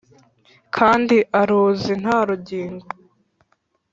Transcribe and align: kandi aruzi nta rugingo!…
kandi 0.75 1.15
aruzi 1.39 1.93
nta 2.01 2.17
rugingo!… 2.27 2.87